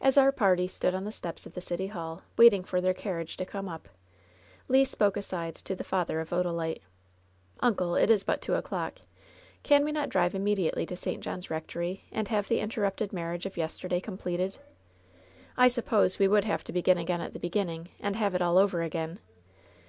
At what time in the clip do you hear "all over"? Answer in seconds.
18.42-18.82